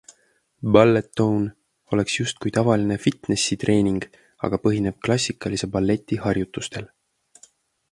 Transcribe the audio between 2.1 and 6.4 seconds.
justkui tavaline fitnessitreening, aga põhineb klassikalise balleti